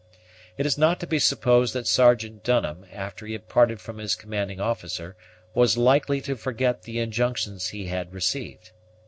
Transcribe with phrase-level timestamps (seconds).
[0.57, 4.15] It is not to be supposed that Sergeant Dunham, after he had parted from his
[4.15, 5.15] commanding officer,
[5.53, 8.71] was likely to forget the injunctions he had received.